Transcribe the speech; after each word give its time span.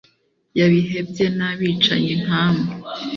y'abihebye 0.57 1.25
n'abicanyi 1.37 2.13
nka 2.23 2.43
mwe 2.53 2.65